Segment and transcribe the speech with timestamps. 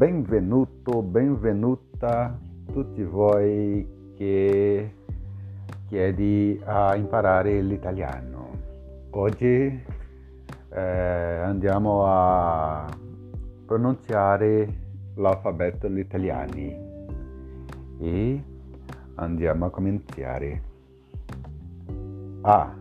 [0.00, 2.34] benvenuto, benvenuta
[2.72, 3.86] tutti voi
[4.16, 4.94] che
[5.88, 8.48] chiedi a imparare l'italiano.
[9.10, 9.78] Oggi
[10.70, 12.88] eh, andiamo a
[13.66, 14.74] pronunciare
[15.16, 16.74] l'alfabeto l'italiani
[17.98, 18.44] e
[19.16, 20.62] andiamo a cominciare.
[22.40, 22.74] A,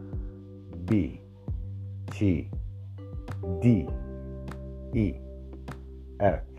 [0.74, 1.20] B,
[2.06, 2.48] C,
[3.60, 3.86] D,
[4.94, 5.22] I,
[6.16, 6.59] F,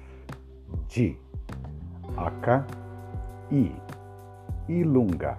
[0.91, 1.17] G,
[2.19, 2.65] H,
[3.53, 3.73] I,
[4.69, 5.39] I lunga,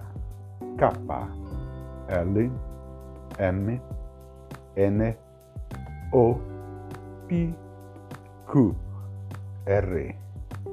[0.78, 0.88] K,
[2.08, 2.50] L,
[3.38, 3.80] M,
[4.74, 5.16] N,
[6.14, 6.40] O,
[7.28, 7.52] P,
[8.50, 8.74] Q,
[9.66, 10.14] R,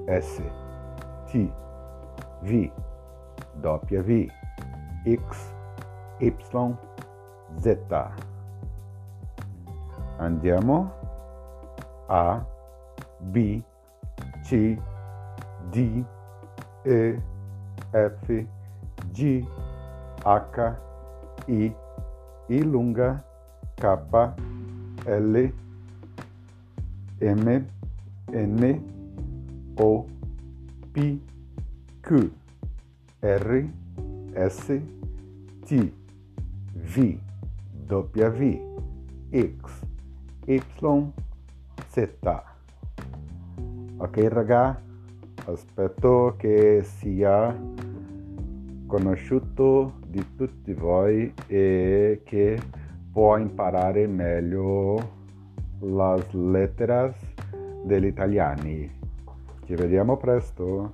[0.08, 0.42] S,
[1.30, 1.52] T,
[2.44, 2.72] V,
[3.62, 4.32] W,
[5.06, 5.54] X,
[6.22, 6.78] Y,
[7.60, 7.78] Z.
[10.20, 10.92] Andiamo
[12.08, 12.46] A,
[13.20, 13.62] B,
[14.50, 14.76] C,
[15.72, 16.04] D,
[16.84, 17.14] E,
[17.94, 18.48] F,
[19.14, 19.46] G,
[20.26, 20.60] H,
[21.48, 21.72] I,
[22.50, 23.24] I lunga,
[23.80, 23.88] K,
[25.06, 25.52] L,
[27.22, 27.68] M,
[28.34, 28.82] N,
[29.78, 30.08] O,
[30.94, 31.20] P,
[32.02, 32.34] Q,
[33.22, 33.70] R,
[34.36, 34.72] S,
[35.68, 35.92] T,
[36.74, 37.20] V,
[37.88, 38.60] W,
[39.32, 39.86] X,
[40.48, 41.14] Y,
[41.94, 42.49] Z.
[44.02, 44.82] Ok raga,
[45.48, 47.54] aspetto che sia
[48.88, 52.58] conosciuto di tutti voi e che
[53.12, 54.96] può imparare meglio
[55.82, 57.14] le lettere
[57.84, 58.90] degli italiani.
[59.66, 60.94] Ci vediamo presto.